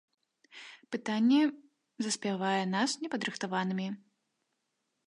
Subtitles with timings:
[0.95, 1.41] Пытанне
[2.07, 3.89] заспявае нас непадрыхтаванымі.